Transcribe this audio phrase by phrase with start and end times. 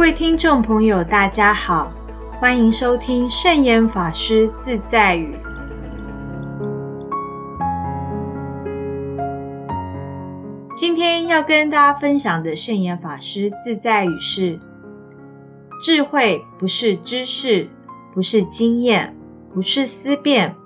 [0.00, 1.92] 各位听众朋友，大家好，
[2.40, 5.36] 欢迎收听圣严法师自在语。
[10.74, 14.58] 今天要跟大家分享的圣严法师自在语是：
[15.82, 17.68] 智慧不是知识，
[18.14, 19.14] 不是经验，
[19.52, 20.56] 不是思辨，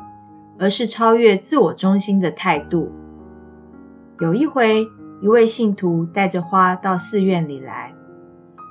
[0.60, 2.92] 而是超越自我中心的态度。
[4.20, 4.86] 有一回，
[5.20, 7.92] 一位信徒带着花到寺院里来。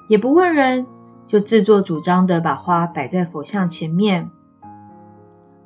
[0.07, 0.85] 也不问人，
[1.25, 4.29] 就自作主张的把花摆在佛像前面。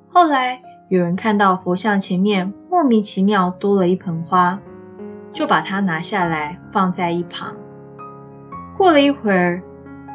[0.10, 4.60] 后来有人看到佛像前面莫名其妙多了一盆花，
[5.34, 7.56] 就把它拿下来放在一旁。
[8.78, 9.62] 过了一会儿，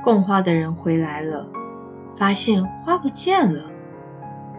[0.03, 1.47] 供花的人回来了，
[2.17, 3.65] 发现花不见了，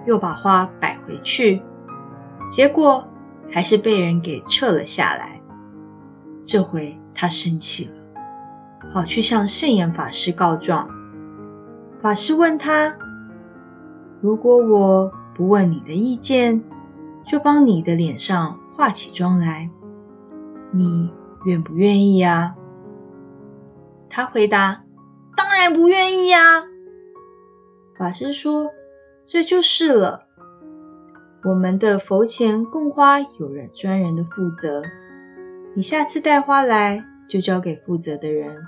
[0.05, 1.61] 又把花摆回去，
[2.49, 3.05] 结果
[3.49, 5.41] 还是被人给撤了下来。
[6.45, 8.02] 这回他生气了。
[8.91, 10.89] 跑去向圣严法师告状。
[11.99, 12.95] 法师问他
[14.19, 16.61] ：“如果我不问你的意见，
[17.25, 19.69] 就帮你的脸上化起妆来，
[20.71, 21.11] 你
[21.45, 22.55] 愿不愿意啊？”
[24.09, 24.83] 他回答
[25.35, 26.63] ：“当然不愿意啊。”
[27.97, 28.69] 法师说
[29.23, 30.27] ：“这就是了。
[31.45, 34.81] 我们的佛前供花有人专人的负责，
[35.73, 38.67] 你下次带花来就交给负责的人。”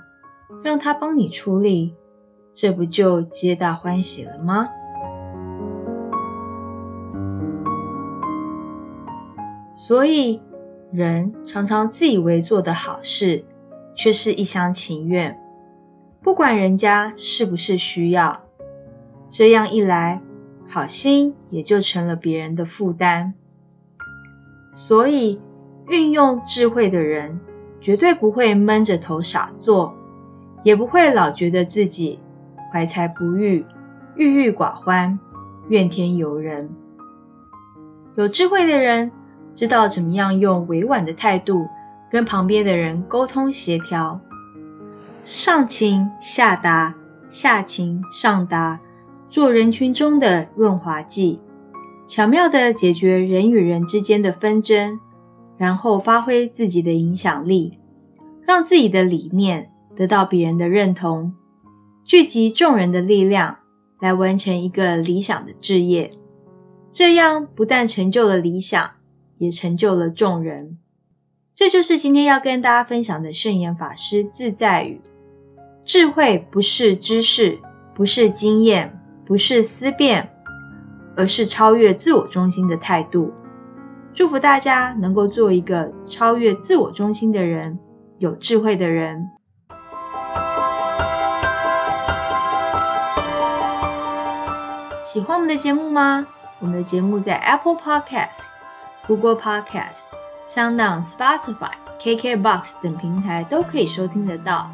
[0.62, 1.96] 让他帮你出力，
[2.52, 4.68] 这不就皆大欢喜了吗？
[9.74, 10.40] 所以，
[10.92, 13.44] 人常常自以为做的好事，
[13.94, 15.36] 却是一厢情愿，
[16.22, 18.42] 不管人家是不是需要。
[19.28, 20.22] 这样一来，
[20.68, 23.34] 好心也就成了别人的负担。
[24.72, 25.40] 所以，
[25.88, 27.40] 运用智慧的人，
[27.86, 29.94] 绝对不会闷着头傻做。
[30.64, 32.18] 也不会老觉得自己
[32.72, 33.64] 怀才不遇、
[34.16, 35.16] 郁郁寡欢、
[35.68, 36.68] 怨天尤人。
[38.16, 39.12] 有智慧的人
[39.54, 41.68] 知道怎么样用委婉的态度
[42.10, 44.18] 跟旁边的人沟通协调，
[45.24, 46.96] 上情下达，
[47.30, 48.80] 下情上达，
[49.28, 51.38] 做人群中的润滑剂，
[52.08, 54.98] 巧妙的解决人与人之间的纷争，
[55.56, 57.78] 然后发挥自己的影响力，
[58.46, 59.70] 让自己的理念。
[59.96, 61.32] 得到别人的认同，
[62.04, 63.60] 聚集众人的力量
[63.98, 66.10] 来完成一个理想的志业，
[66.90, 68.90] 这样不但成就了理想，
[69.38, 70.76] 也成就了众人。
[71.54, 75.00] 这就是今天要跟大家分享的圣严法师自在语：
[75.82, 77.58] 智慧不是知识，
[77.94, 80.28] 不是经验，不是思辨，
[81.16, 83.32] 而是超越自我中心的态度。
[84.16, 87.78] 祝福大家能够做一个超越自我中心的人，
[88.16, 89.28] 有智慧的人。
[95.04, 96.26] 喜欢我们的节目吗？
[96.60, 98.46] 我们的节目在 Apple Podcast、
[99.06, 100.04] Google Podcast、
[100.46, 104.70] SoundOn、Spotify、KKBox 等平台都可以收听得到。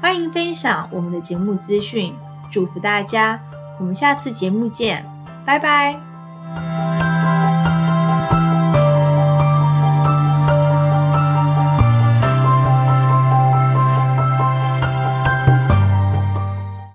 [0.00, 2.14] 欢迎分享我们的节目资讯，
[2.48, 3.40] 祝福大家！
[3.80, 5.04] 我们下次节目见，
[5.44, 6.05] 拜拜。